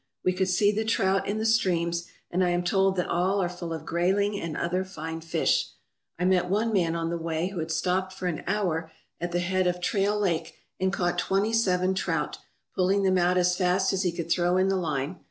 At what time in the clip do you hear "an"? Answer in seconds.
8.25-8.43